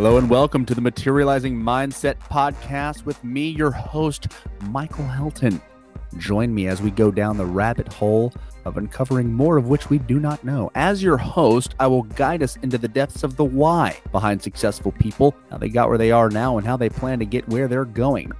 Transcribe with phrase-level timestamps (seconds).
[0.00, 4.28] Hello and welcome to the Materializing Mindset podcast with me, your host,
[4.70, 5.60] Michael Helton.
[6.16, 8.32] Join me as we go down the rabbit hole
[8.64, 10.70] of uncovering more of which we do not know.
[10.74, 14.92] As your host, I will guide us into the depths of the why behind successful
[14.92, 17.68] people, how they got where they are now, and how they plan to get where
[17.68, 18.32] they're going.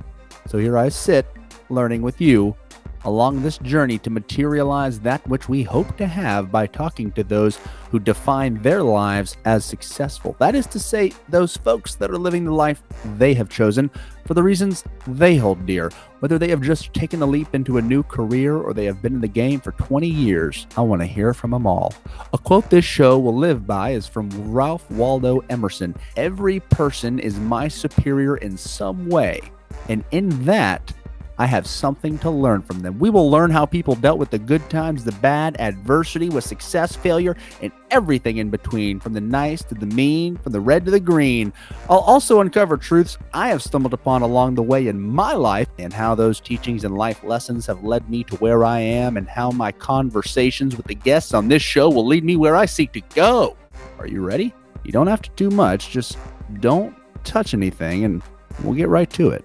[0.46, 1.27] So here I sit,
[1.68, 2.56] learning with you
[3.05, 7.59] along this journey to materialize that which we hope to have by talking to those
[7.91, 10.36] who define their lives as successful.
[10.39, 12.82] That is to say, those folks that are living the life
[13.17, 13.91] they have chosen
[14.27, 15.91] for the reasons they hold dear.
[16.21, 19.14] Whether they have just taken a leap into a new career or they have been
[19.14, 21.94] in the game for 20 years, I want to hear from them all.
[22.32, 27.39] A quote this show will live by is from Ralph Waldo Emerson Every person is
[27.41, 29.41] my superior in some way.
[29.89, 30.93] And in that,
[31.40, 32.98] I have something to learn from them.
[32.98, 36.94] We will learn how people dealt with the good times, the bad, adversity, with success,
[36.94, 40.91] failure, and everything in between, from the nice to the mean, from the red to
[40.91, 41.50] the green.
[41.88, 45.94] I'll also uncover truths I have stumbled upon along the way in my life and
[45.94, 49.50] how those teachings and life lessons have led me to where I am and how
[49.50, 53.00] my conversations with the guests on this show will lead me where I seek to
[53.14, 53.56] go.
[53.98, 54.52] Are you ready?
[54.84, 56.18] You don't have to do much, just
[56.61, 58.22] don't touch anything and
[58.62, 59.42] we'll get right to it.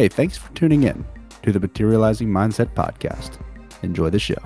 [0.00, 1.04] Hey, thanks for tuning in
[1.42, 3.38] to the Materializing Mindset Podcast.
[3.82, 4.40] Enjoy the show.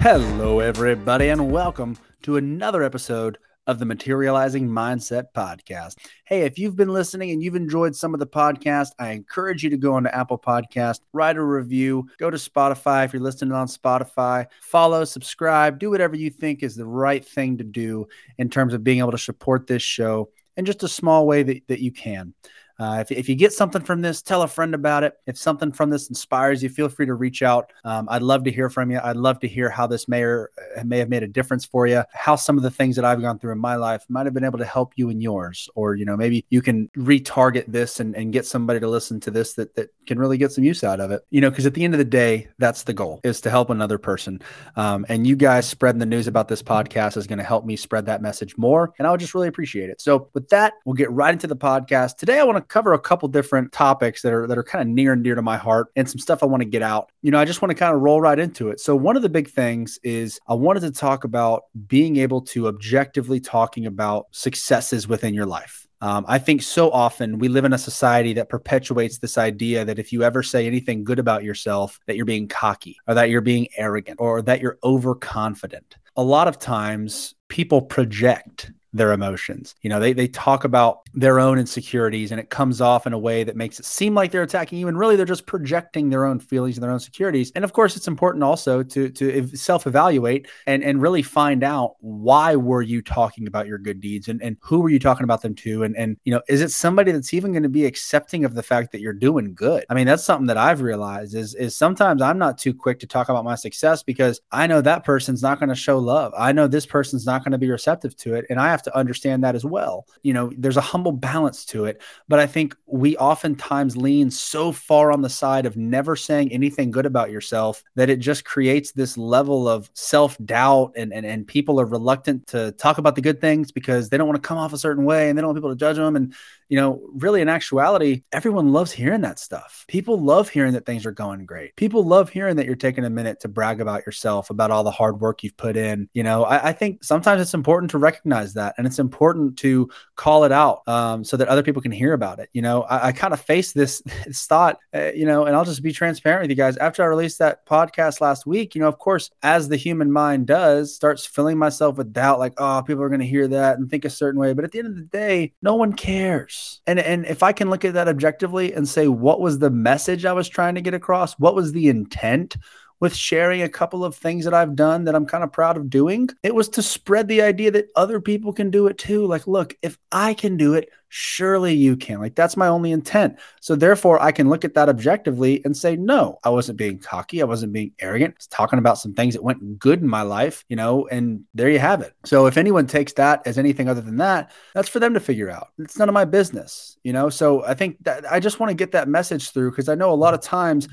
[0.00, 5.96] Hello, everybody, and welcome to another episode of the Materializing Mindset Podcast.
[6.24, 9.70] Hey, if you've been listening and you've enjoyed some of the podcast, I encourage you
[9.70, 13.66] to go onto Apple Podcast, write a review, go to Spotify if you're listening on
[13.66, 18.06] Spotify, follow, subscribe, do whatever you think is the right thing to do
[18.38, 21.62] in terms of being able to support this show in just a small way that,
[21.68, 22.34] that you can.
[22.78, 25.14] Uh, if, if you get something from this, tell a friend about it.
[25.26, 27.72] If something from this inspires you, feel free to reach out.
[27.84, 29.00] Um, I'd love to hear from you.
[29.02, 31.86] I'd love to hear how this may or uh, may have made a difference for
[31.86, 32.02] you.
[32.12, 34.44] How some of the things that I've gone through in my life might have been
[34.44, 38.14] able to help you in yours, or you know maybe you can retarget this and,
[38.16, 41.00] and get somebody to listen to this that that can really get some use out
[41.00, 41.24] of it.
[41.30, 43.70] You know, because at the end of the day, that's the goal is to help
[43.70, 44.40] another person.
[44.76, 47.76] Um, and you guys spreading the news about this podcast is going to help me
[47.76, 50.00] spread that message more, and I would just really appreciate it.
[50.00, 52.40] So with that, we'll get right into the podcast today.
[52.40, 55.12] I want to cover a couple different topics that are that are kind of near
[55.12, 57.10] and dear to my heart and some stuff I want to get out.
[57.22, 58.80] You know, I just want to kind of roll right into it.
[58.80, 62.68] So one of the big things is I wanted to talk about being able to
[62.68, 65.86] objectively talking about successes within your life.
[66.00, 69.98] Um, I think so often we live in a society that perpetuates this idea that
[69.98, 73.40] if you ever say anything good about yourself, that you're being cocky or that you're
[73.40, 75.96] being arrogant or that you're overconfident.
[76.16, 79.74] A lot of times people project their emotions.
[79.82, 83.18] You know, they they talk about their own insecurities and it comes off in a
[83.18, 86.24] way that makes it seem like they're attacking you and really they're just projecting their
[86.24, 87.50] own feelings and their own insecurities.
[87.56, 92.54] And of course, it's important also to to self-evaluate and and really find out why
[92.54, 95.56] were you talking about your good deeds and and who were you talking about them
[95.56, 98.54] to and and you know, is it somebody that's even going to be accepting of
[98.54, 99.84] the fact that you're doing good?
[99.90, 103.08] I mean, that's something that I've realized is is sometimes I'm not too quick to
[103.08, 106.32] talk about my success because I know that person's not going to show love.
[106.38, 108.96] I know this person's not going to be receptive to it and I have to
[108.96, 110.06] understand that as well.
[110.22, 114.72] You know, there's a humble balance to it, but I think we oftentimes lean so
[114.72, 118.92] far on the side of never saying anything good about yourself that it just creates
[118.92, 123.20] this level of self doubt and, and and people are reluctant to talk about the
[123.20, 125.48] good things because they don't want to come off a certain way and they don't
[125.48, 126.34] want people to judge them and
[126.68, 129.84] you know, really in actuality, everyone loves hearing that stuff.
[129.88, 131.76] People love hearing that things are going great.
[131.76, 134.90] People love hearing that you're taking a minute to brag about yourself, about all the
[134.90, 136.08] hard work you've put in.
[136.14, 139.88] You know, I, I think sometimes it's important to recognize that and it's important to
[140.16, 142.48] call it out um, so that other people can hear about it.
[142.52, 145.64] You know, I, I kind of faced this, this thought, uh, you know, and I'll
[145.64, 146.76] just be transparent with you guys.
[146.76, 150.46] After I released that podcast last week, you know, of course, as the human mind
[150.46, 153.90] does, starts filling myself with doubt, like, oh, people are going to hear that and
[153.90, 154.52] think a certain way.
[154.52, 156.80] But at the end of the day, no one cares.
[156.86, 160.24] And and if I can look at that objectively and say what was the message
[160.24, 162.56] I was trying to get across, what was the intent
[163.00, 165.90] with sharing a couple of things that I've done that I'm kind of proud of
[165.90, 169.26] doing, it was to spread the idea that other people can do it too.
[169.26, 172.18] Like, look, if I can do it, surely you can.
[172.18, 173.38] Like that's my only intent.
[173.60, 177.40] So therefore, I can look at that objectively and say, no, I wasn't being cocky.
[177.40, 178.48] I wasn't being arrogant.
[178.50, 181.78] Talking about some things that went good in my life, you know, and there you
[181.78, 182.14] have it.
[182.24, 185.48] So if anyone takes that as anything other than that, that's for them to figure
[185.48, 185.68] out.
[185.78, 187.30] It's none of my business, you know.
[187.30, 190.12] So I think that I just want to get that message through because I know
[190.12, 190.88] a lot of times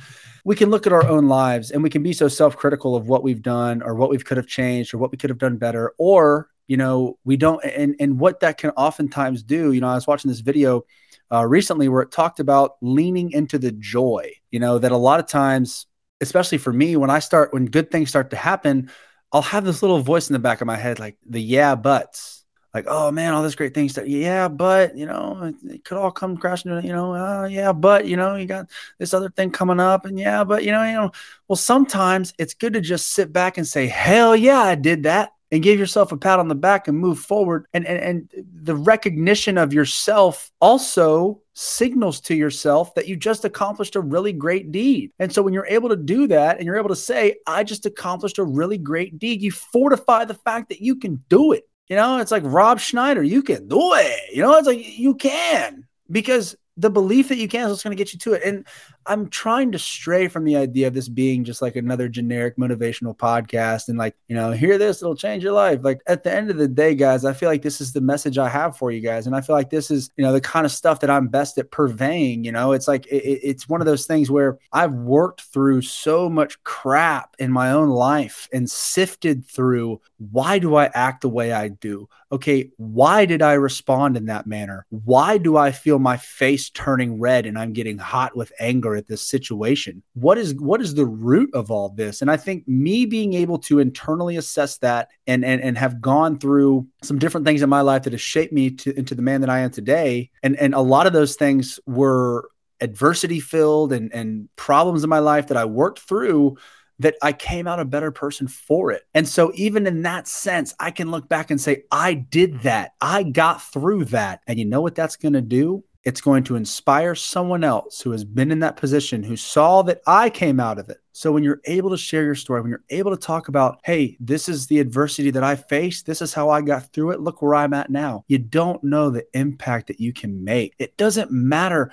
[0.46, 3.24] we can look at our own lives and we can be so self-critical of what
[3.24, 5.96] we've done or what we could have changed or what we could have done better
[5.98, 9.96] or you know we don't and and what that can oftentimes do you know i
[9.96, 10.84] was watching this video
[11.32, 15.20] uh, recently where it talked about leaning into the joy you know that a lot
[15.20, 15.86] of times
[16.22, 18.90] especially for me when i start when good things start to happen
[19.34, 22.42] I'll have this little voice in the back of my head, like the yeah buts
[22.74, 26.12] like, oh man, all this great things that, yeah, but you know, it, could all
[26.12, 29.80] come crashing, you know, uh, yeah, but you know, you got this other thing coming
[29.80, 31.12] up, and yeah, but you know, you know,
[31.48, 35.34] well, sometimes it's good to just sit back and say, hell yeah, I did that,
[35.52, 37.66] and give yourself a pat on the back and move forward.
[37.74, 43.96] And and, and the recognition of yourself also signals to yourself that you just accomplished
[43.96, 45.12] a really great deed.
[45.20, 47.86] And so when you're able to do that and you're able to say, I just
[47.86, 51.68] accomplished a really great deed, you fortify the fact that you can do it.
[51.88, 54.34] You know, it's like Rob Schneider, you can do it.
[54.34, 57.96] You know, it's like you can because the belief that you can is what's going
[57.96, 58.44] to get you to it.
[58.44, 58.66] And
[59.06, 63.16] I'm trying to stray from the idea of this being just like another generic motivational
[63.18, 65.80] podcast and like, you know, hear this, it'll change your life.
[65.84, 68.38] Like at the end of the day, guys, I feel like this is the message
[68.38, 69.28] I have for you guys.
[69.28, 71.58] And I feel like this is, you know, the kind of stuff that I'm best
[71.58, 72.44] at purveying.
[72.44, 76.30] You know, it's like, it, it's one of those things where I've worked through so
[76.30, 81.52] much crap in my own life and sifted through why do I act the way
[81.52, 82.08] I do?
[82.32, 84.86] Okay, why did I respond in that manner?
[84.90, 88.91] Why do I feel my face turning red and I'm getting hot with anger?
[88.96, 92.68] At this situation what is what is the root of all this and i think
[92.68, 97.46] me being able to internally assess that and and, and have gone through some different
[97.46, 99.72] things in my life that have shaped me to, into the man that i am
[99.72, 102.50] today and and a lot of those things were
[102.80, 106.58] adversity filled and and problems in my life that i worked through
[107.02, 109.04] that I came out a better person for it.
[109.14, 112.92] And so, even in that sense, I can look back and say, I did that.
[113.02, 114.42] I got through that.
[114.48, 115.84] And you know what that's going to do?
[116.04, 120.02] It's going to inspire someone else who has been in that position who saw that
[120.08, 120.98] I came out of it.
[121.12, 124.18] So when you're able to share your story, when you're able to talk about, hey,
[124.20, 127.42] this is the adversity that I faced, this is how I got through it, look
[127.42, 128.24] where I'm at now.
[128.28, 130.74] You don't know the impact that you can make.
[130.80, 131.92] It doesn't matter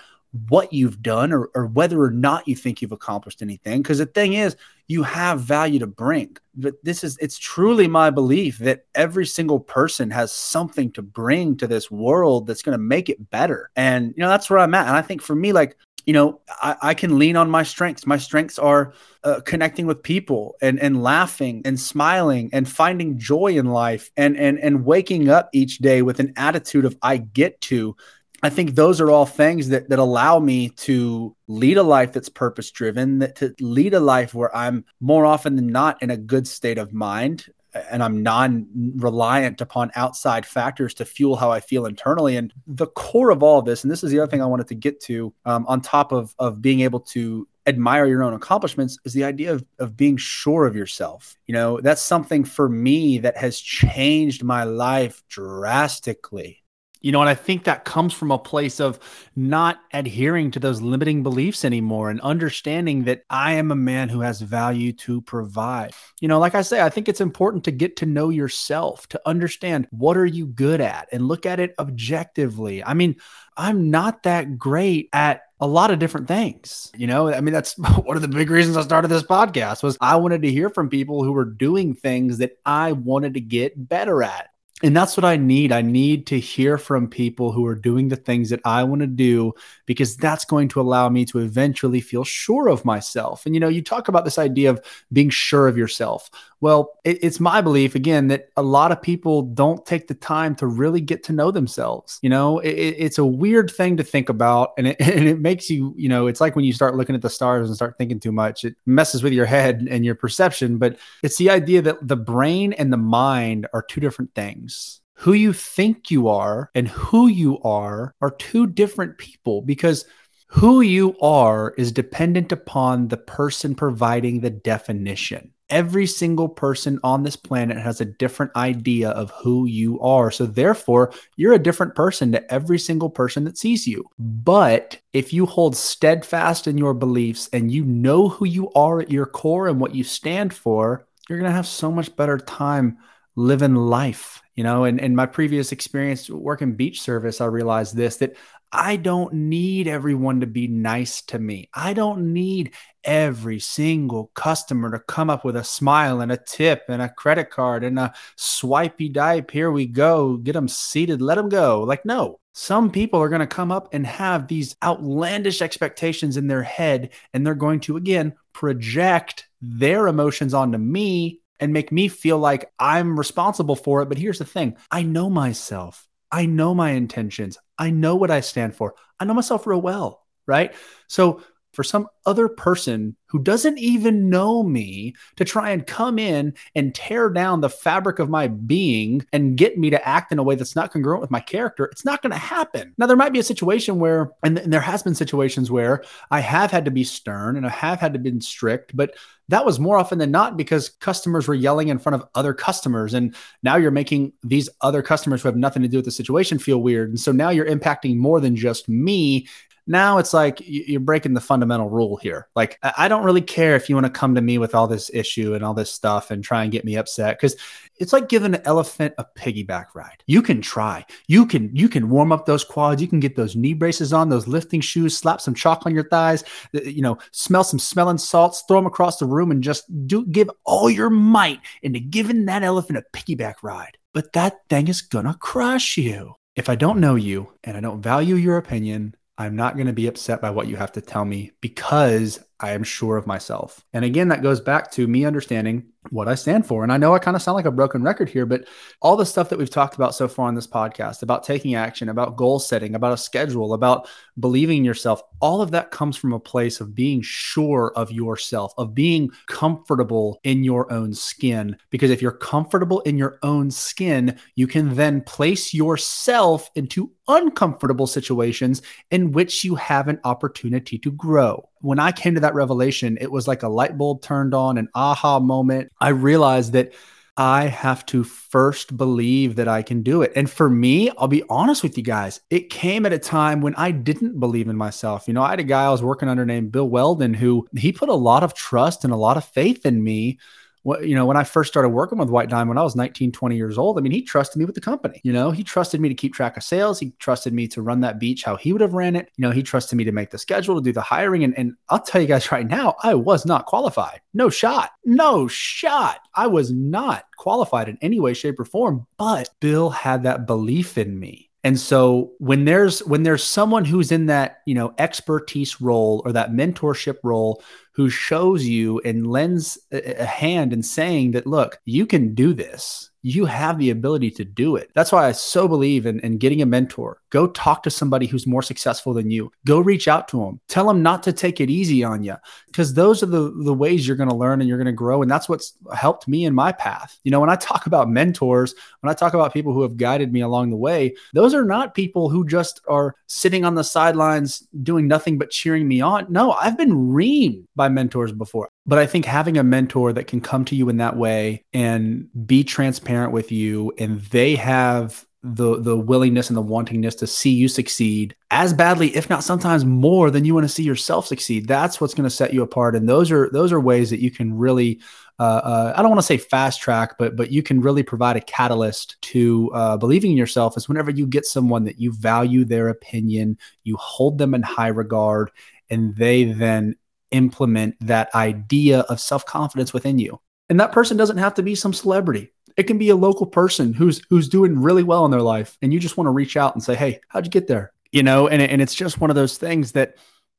[0.48, 3.82] what you've done or, or whether or not you think you've accomplished anything.
[3.82, 6.36] Because the thing is, you have value to bring.
[6.54, 11.56] But this is, it's truly my belief that every single person has something to bring
[11.58, 13.70] to this world that's going to make it better.
[13.76, 14.86] And, you know, that's where I'm at.
[14.86, 15.76] And I think for me, like,
[16.06, 18.06] you know, I, I can lean on my strengths.
[18.06, 18.94] My strengths are
[19.24, 24.34] uh, connecting with people and, and laughing and smiling and finding joy in life and,
[24.34, 27.94] and, and waking up each day with an attitude of I get to
[28.42, 32.28] I think those are all things that that allow me to lead a life that's
[32.28, 36.16] purpose driven, that to lead a life where I'm more often than not in a
[36.16, 37.46] good state of mind
[37.90, 42.36] and I'm non reliant upon outside factors to fuel how I feel internally.
[42.36, 44.68] And the core of all of this, and this is the other thing I wanted
[44.68, 48.98] to get to, um, on top of of being able to admire your own accomplishments
[49.04, 51.36] is the idea of, of being sure of yourself.
[51.46, 56.62] You know, that's something for me that has changed my life drastically.
[57.00, 58.98] You know, and I think that comes from a place of
[59.36, 64.20] not adhering to those limiting beliefs anymore and understanding that I am a man who
[64.20, 65.92] has value to provide.
[66.20, 69.20] You know, like I say, I think it's important to get to know yourself, to
[69.26, 72.82] understand what are you good at and look at it objectively.
[72.82, 73.16] I mean,
[73.56, 76.90] I'm not that great at a lot of different things.
[76.96, 79.98] You know, I mean, that's one of the big reasons I started this podcast was
[80.00, 83.88] I wanted to hear from people who were doing things that I wanted to get
[83.88, 84.50] better at
[84.82, 85.72] and that's what I need.
[85.72, 89.08] I need to hear from people who are doing the things that I want to
[89.08, 89.52] do
[89.86, 93.44] because that's going to allow me to eventually feel sure of myself.
[93.44, 94.80] And you know, you talk about this idea of
[95.12, 96.30] being sure of yourself.
[96.60, 100.56] Well, it, it's my belief again that a lot of people don't take the time
[100.56, 102.18] to really get to know themselves.
[102.22, 105.70] You know, it, it's a weird thing to think about, and it, and it makes
[105.70, 108.18] you, you know, it's like when you start looking at the stars and start thinking
[108.18, 110.78] too much, it messes with your head and your perception.
[110.78, 115.32] But it's the idea that the brain and the mind are two different things who
[115.32, 120.04] you think you are and who you are are two different people because
[120.46, 127.22] who you are is dependent upon the person providing the definition every single person on
[127.22, 130.30] this planet has a different idea of who you are.
[130.30, 134.04] So, therefore, you're a different person to every single person that sees you.
[134.18, 139.10] But if you hold steadfast in your beliefs and you know who you are at
[139.10, 142.98] your core and what you stand for, you're going to have so much better time
[143.36, 144.42] living life.
[144.54, 148.36] You know, and in my previous experience working beach service, I realized this that
[148.70, 151.68] I don't need everyone to be nice to me.
[151.72, 156.84] I don't need every single customer to come up with a smile and a tip
[156.88, 159.50] and a credit card and a swipey dipe.
[159.50, 160.36] Here we go.
[160.36, 161.22] Get them seated.
[161.22, 161.82] Let them go.
[161.82, 162.40] Like, no.
[162.52, 167.10] Some people are going to come up and have these outlandish expectations in their head,
[167.32, 172.72] and they're going to, again, project their emotions onto me and make me feel like
[172.78, 174.08] I'm responsible for it.
[174.08, 176.07] But here's the thing I know myself.
[176.30, 177.58] I know my intentions.
[177.78, 178.94] I know what I stand for.
[179.18, 180.74] I know myself real well, right?
[181.08, 181.42] So
[181.78, 186.92] for some other person who doesn't even know me to try and come in and
[186.92, 190.56] tear down the fabric of my being and get me to act in a way
[190.56, 192.92] that's not congruent with my character, it's not going to happen.
[192.98, 196.40] Now, there might be a situation where, and, and there has been situations where I
[196.40, 199.14] have had to be stern and I have had to be strict, but
[199.50, 203.14] that was more often than not because customers were yelling in front of other customers.
[203.14, 206.58] And now you're making these other customers who have nothing to do with the situation
[206.58, 207.10] feel weird.
[207.10, 209.46] And so now you're impacting more than just me
[209.88, 212.48] now it's like you're breaking the fundamental rule here.
[212.54, 215.10] Like, I don't really care if you want to come to me with all this
[215.14, 217.56] issue and all this stuff and try and get me upset because
[217.96, 220.22] it's like giving an elephant a piggyback ride.
[220.26, 221.06] You can try.
[221.26, 223.00] You can you can warm up those quads.
[223.00, 226.08] You can get those knee braces on, those lifting shoes, slap some chalk on your
[226.08, 230.26] thighs, you know, smell some smelling salts, throw them across the room and just do
[230.26, 233.96] give all your might into giving that elephant a piggyback ride.
[234.12, 236.34] But that thing is gonna crush you.
[236.56, 239.92] If I don't know you and I don't value your opinion, I'm not going to
[239.92, 243.84] be upset by what you have to tell me because I am sure of myself.
[243.92, 246.82] And again, that goes back to me understanding what I stand for.
[246.82, 248.66] And I know I kind of sound like a broken record here, but
[249.02, 252.08] all the stuff that we've talked about so far on this podcast about taking action,
[252.08, 256.32] about goal setting, about a schedule, about believing in yourself, all of that comes from
[256.32, 261.76] a place of being sure of yourself, of being comfortable in your own skin.
[261.90, 268.06] Because if you're comfortable in your own skin, you can then place yourself into uncomfortable
[268.06, 273.18] situations in which you have an opportunity to grow when I came to that revelation,
[273.20, 275.92] it was like a light bulb turned on, an aha moment.
[276.00, 276.92] I realized that
[277.36, 280.32] I have to first believe that I can do it.
[280.34, 283.76] And for me, I'll be honest with you guys, it came at a time when
[283.76, 285.28] I didn't believe in myself.
[285.28, 287.92] You know, I had a guy I was working under named Bill Weldon who he
[287.92, 290.38] put a lot of trust and a lot of faith in me
[290.84, 293.56] you know, when I first started working with White Diamond, when I was 19, 20
[293.56, 295.20] years old, I mean, he trusted me with the company.
[295.24, 296.98] You know, he trusted me to keep track of sales.
[296.98, 299.30] He trusted me to run that beach how he would have ran it.
[299.36, 301.44] You know, he trusted me to make the schedule, to do the hiring.
[301.44, 304.20] And, and I'll tell you guys right now, I was not qualified.
[304.34, 304.90] No shot.
[305.04, 306.20] No shot.
[306.34, 309.06] I was not qualified in any way, shape, or form.
[309.16, 314.12] But Bill had that belief in me and so when there's when there's someone who's
[314.12, 317.62] in that, you know, expertise role or that mentorship role
[317.92, 323.10] who shows you and lends a hand in saying that look, you can do this
[323.28, 324.90] you have the ability to do it.
[324.94, 327.20] That's why I so believe in, in getting a mentor.
[327.30, 329.52] Go talk to somebody who's more successful than you.
[329.66, 330.60] Go reach out to them.
[330.68, 334.06] Tell them not to take it easy on you because those are the, the ways
[334.06, 335.20] you're going to learn and you're going to grow.
[335.20, 337.18] And that's what's helped me in my path.
[337.24, 340.32] You know, when I talk about mentors, when I talk about people who have guided
[340.32, 344.66] me along the way, those are not people who just are sitting on the sidelines
[344.82, 346.26] doing nothing but cheering me on.
[346.30, 348.70] No, I've been reamed by mentors before.
[348.86, 352.26] But I think having a mentor that can come to you in that way and
[352.46, 357.50] be transparent with you, and they have the the willingness and the wantingness to see
[357.50, 361.68] you succeed as badly if not sometimes more than you want to see yourself succeed
[361.68, 364.32] that's what's going to set you apart and those are those are ways that you
[364.32, 365.00] can really
[365.40, 368.36] uh, uh, I don't want to say fast track, but but you can really provide
[368.36, 370.76] a catalyst to uh, believing in yourself.
[370.76, 374.88] Is whenever you get someone that you value their opinion, you hold them in high
[374.88, 375.52] regard,
[375.90, 376.96] and they then
[377.30, 380.40] implement that idea of self confidence within you.
[380.70, 382.52] And that person doesn't have to be some celebrity.
[382.78, 385.92] It can be a local person who's who's doing really well in their life, and
[385.92, 388.48] you just want to reach out and say, "Hey, how'd you get there?" You know,
[388.48, 390.14] and and it's just one of those things that,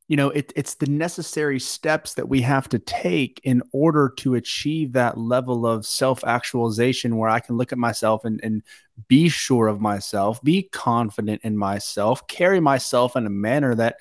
[0.09, 4.35] you know, it, it's the necessary steps that we have to take in order to
[4.35, 8.63] achieve that level of self actualization, where I can look at myself and and
[9.07, 13.97] be sure of myself, be confident in myself, carry myself in a manner that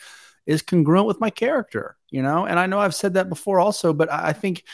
[0.47, 2.47] is congruent with my character, you know?
[2.47, 4.65] And I know I've said that before also, but I think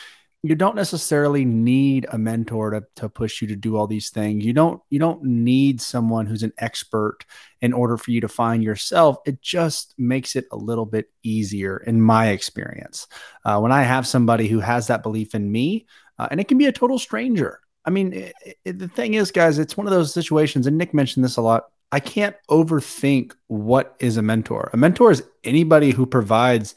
[0.44, 4.44] you don't necessarily need a mentor to, to push you to do all these things.
[4.44, 7.20] You don't you don't need someone who's an expert
[7.62, 9.16] in order for you to find yourself.
[9.24, 13.06] It just makes it a little bit easier in my experience.
[13.46, 15.86] Uh, when I have somebody who has that belief in me,
[16.18, 17.60] uh, and it can be a total stranger.
[17.86, 18.34] I mean, it,
[18.66, 21.42] it, the thing is, guys, it's one of those situations, and Nick mentioned this a
[21.42, 24.68] lot I can't overthink what is a mentor.
[24.72, 26.74] A mentor is anybody who provides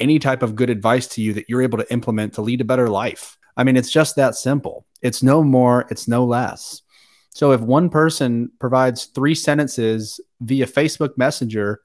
[0.00, 2.64] any type of good advice to you that you're able to implement to lead a
[2.64, 3.36] better life.
[3.56, 4.86] I mean, it's just that simple.
[5.02, 6.82] It's no more, it's no less.
[7.34, 11.80] So if one person provides three sentences via Facebook Messenger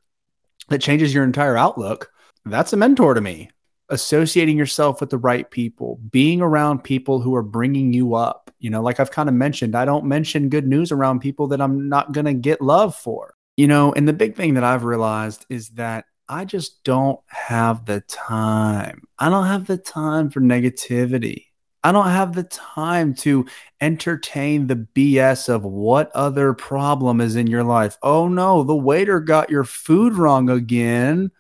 [0.70, 2.12] that changes your entire outlook,
[2.46, 3.50] that's a mentor to me
[3.90, 8.52] associating yourself with the right people, being around people who are bringing you up.
[8.60, 11.62] You know, like I've kind of mentioned, I don't mention good news around people that
[11.62, 13.36] I'm not going to get love for.
[13.58, 17.86] You know, and the big thing that I've realized is that I just don't have
[17.86, 19.04] the time.
[19.20, 21.46] I don't have the time for negativity.
[21.84, 23.46] I don't have the time to
[23.80, 27.98] entertain the BS of what other problem is in your life.
[28.02, 31.32] Oh no, the waiter got your food wrong again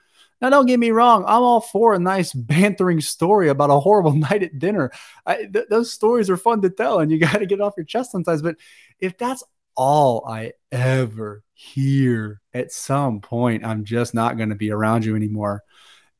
[0.41, 1.23] Now, don't get me wrong.
[1.25, 4.91] I'm all for a nice bantering story about a horrible night at dinner.
[5.25, 7.85] I, th- those stories are fun to tell, and you got to get off your
[7.85, 8.41] chest sometimes.
[8.41, 8.57] But
[8.99, 9.43] if that's
[9.75, 15.15] all I ever hear at some point, I'm just not going to be around you
[15.15, 15.63] anymore.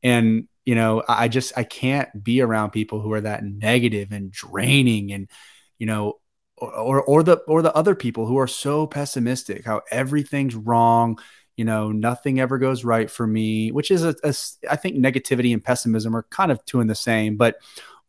[0.04, 4.32] And, you know, I just, I can't be around people who are that negative and
[4.32, 5.30] draining and,
[5.78, 6.20] you know,
[6.58, 11.20] or, or the, or the other people who are so pessimistic, how everything's wrong
[11.58, 14.34] you know nothing ever goes right for me which is a, a
[14.70, 17.56] i think negativity and pessimism are kind of two in the same but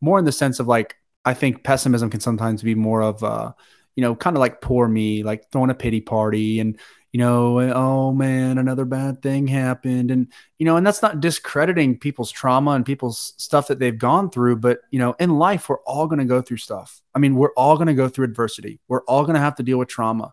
[0.01, 3.51] more in the sense of like i think pessimism can sometimes be more of uh
[3.97, 6.79] you know kind of like poor me like throwing a pity party and
[7.11, 11.97] you know oh man another bad thing happened and you know and that's not discrediting
[11.97, 15.81] people's trauma and people's stuff that they've gone through but you know in life we're
[15.81, 18.79] all going to go through stuff i mean we're all going to go through adversity
[18.87, 20.31] we're all going to have to deal with trauma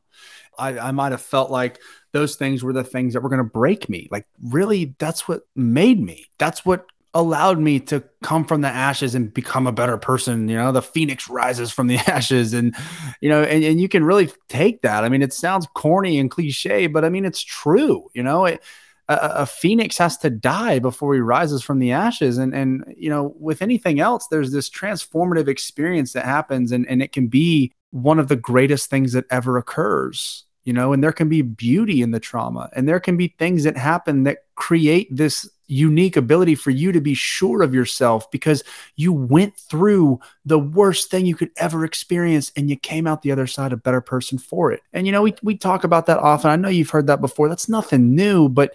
[0.59, 1.80] I, I might have felt like
[2.12, 4.06] those things were the things that were going to break me.
[4.11, 6.26] Like, really, that's what made me.
[6.38, 10.49] That's what allowed me to come from the ashes and become a better person.
[10.49, 12.52] You know, the phoenix rises from the ashes.
[12.52, 12.75] And,
[13.21, 15.04] you know, and, and you can really take that.
[15.04, 18.11] I mean, it sounds corny and cliche, but I mean, it's true.
[18.14, 18.62] You know, it,
[19.09, 22.38] a, a, phoenix has to die before he rises from the ashes.
[22.38, 27.02] And, and, you know, with anything else, there's this transformative experience that happens and, and
[27.02, 31.12] it can be one of the greatest things that ever occurs you know and there
[31.12, 35.06] can be beauty in the trauma and there can be things that happen that create
[35.14, 38.62] this unique ability for you to be sure of yourself because
[38.97, 43.33] you went through the worst thing you could ever experience and you came out the
[43.33, 46.18] other side a better person for it and you know we, we talk about that
[46.18, 48.75] often i know you've heard that before that's nothing new but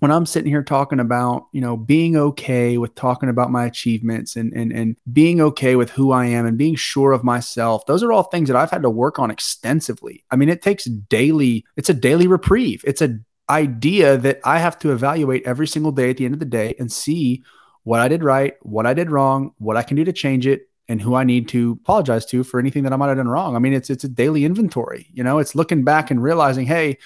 [0.00, 4.36] when I'm sitting here talking about, you know, being okay with talking about my achievements
[4.36, 8.02] and and and being okay with who I am and being sure of myself, those
[8.02, 10.22] are all things that I've had to work on extensively.
[10.30, 12.84] I mean, it takes daily, it's a daily reprieve.
[12.86, 13.18] It's a
[13.48, 16.74] idea that I have to evaluate every single day at the end of the day
[16.78, 17.44] and see
[17.84, 20.68] what I did right, what I did wrong, what I can do to change it,
[20.88, 23.56] and who I need to apologize to for anything that I might have done wrong.
[23.56, 25.08] I mean, it's it's a daily inventory.
[25.12, 26.98] You know, it's looking back and realizing, hey,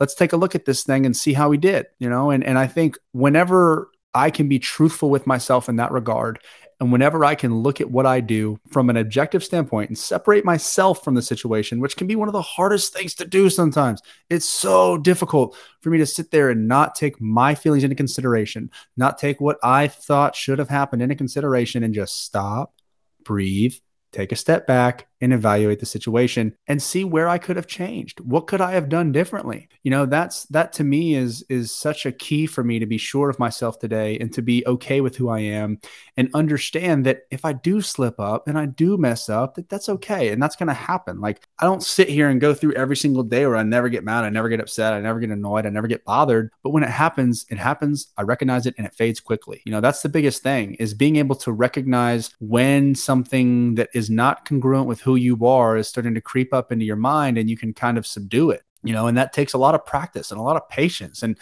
[0.00, 2.30] let's take a look at this thing and see how we did, you know?
[2.30, 6.40] And, and I think whenever I can be truthful with myself in that regard,
[6.80, 10.44] and whenever I can look at what I do from an objective standpoint and separate
[10.44, 14.00] myself from the situation, which can be one of the hardest things to do sometimes,
[14.30, 18.70] it's so difficult for me to sit there and not take my feelings into consideration,
[18.96, 22.72] not take what I thought should have happened into consideration and just stop,
[23.24, 23.74] breathe,
[24.12, 28.20] take a step back and evaluate the situation and see where I could have changed.
[28.20, 29.68] What could I have done differently?
[29.82, 32.98] You know, that's that to me is is such a key for me to be
[32.98, 35.78] sure of myself today and to be okay with who I am
[36.16, 39.88] and understand that if I do slip up and I do mess up, that that's
[39.88, 41.20] okay and that's going to happen.
[41.20, 44.02] Like I don't sit here and go through every single day where I never get
[44.02, 46.82] mad, I never get upset, I never get annoyed, I never get bothered, but when
[46.82, 49.60] it happens, it happens, I recognize it and it fades quickly.
[49.66, 54.08] You know, that's the biggest thing is being able to recognize when something that is
[54.08, 57.50] not congruent with who you are is starting to creep up into your mind and
[57.50, 60.30] you can kind of subdue it, you know, and that takes a lot of practice
[60.30, 61.36] and a lot of patience and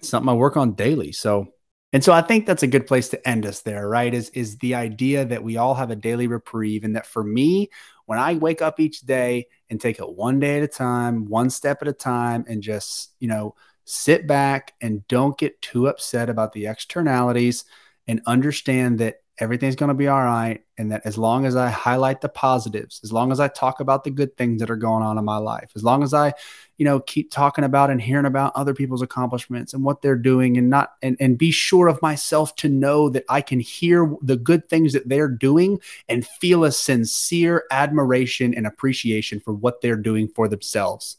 [0.00, 1.12] it's something I work on daily.
[1.12, 1.54] So,
[1.92, 4.12] and so I think that's a good place to end us there, right?
[4.12, 7.70] Is is the idea that we all have a daily reprieve and that for me,
[8.06, 11.50] when I wake up each day and take it one day at a time, one
[11.50, 16.28] step at a time and just, you know, sit back and don't get too upset
[16.28, 17.64] about the externalities
[18.06, 20.62] and understand that everything's going to be all right.
[20.78, 24.04] And that as long as I highlight the positives, as long as I talk about
[24.04, 26.32] the good things that are going on in my life, as long as I,
[26.78, 30.56] you know, keep talking about and hearing about other people's accomplishments and what they're doing
[30.56, 34.36] and not, and, and be sure of myself to know that I can hear the
[34.36, 39.96] good things that they're doing and feel a sincere admiration and appreciation for what they're
[39.96, 41.16] doing for themselves.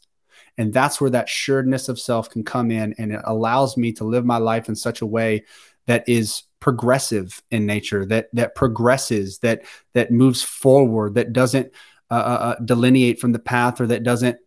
[0.58, 4.04] And that's where that sureness of self can come in and it allows me to
[4.04, 5.44] live my life in such a way
[5.86, 9.62] that is progressive in nature that that progresses that
[9.94, 11.70] that moves forward that doesn't
[12.10, 14.38] uh, uh, uh, delineate from the path or that doesn't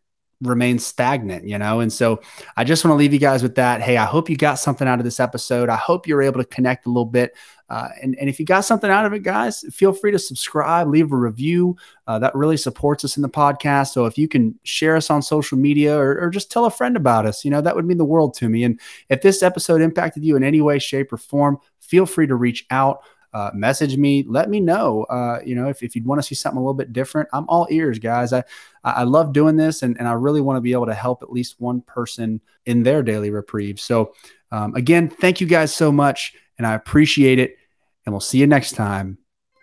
[0.42, 2.22] remain stagnant you know and so
[2.56, 4.88] i just want to leave you guys with that hey i hope you got something
[4.88, 7.36] out of this episode i hope you're able to connect a little bit
[7.70, 10.88] uh, and, and if you got something out of it, guys, feel free to subscribe,
[10.88, 11.78] leave a review.
[12.08, 13.90] Uh, that really supports us in the podcast.
[13.90, 16.98] So if you can share us on social media or, or, just tell a friend
[16.98, 18.64] about us, you know, that would mean the world to me.
[18.64, 22.36] And if this episode impacted you in any way, shape, or form, feel free to
[22.36, 23.04] reach out.
[23.34, 25.04] Uh, message me, let me know.
[25.04, 27.46] Uh, you know, if, if you'd want to see something a little bit different, I'm
[27.48, 28.34] all ears, guys.
[28.34, 28.44] I
[28.84, 31.32] I love doing this, and, and I really want to be able to help at
[31.32, 33.80] least one person in their daily reprieve.
[33.80, 34.14] So,
[34.52, 37.58] um, again, thank you guys so much, and I appreciate it.
[38.06, 39.18] And we'll see you next time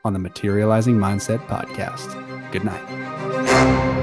[0.05, 2.53] on the Materializing Mindset Podcast.
[2.53, 3.96] Good night.